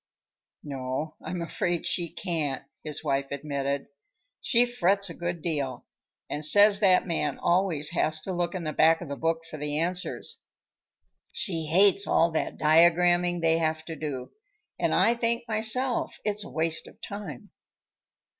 [0.63, 3.85] "No, I'm afraid she can't," his wife admitted.
[4.39, 5.85] "She frets a good deal
[6.27, 9.57] and says that man always has to look in the back of the book for
[9.57, 10.41] the answers.
[11.31, 14.31] She hates all that diagramming they have to do,
[14.79, 17.51] and I think myself it's a waste of time."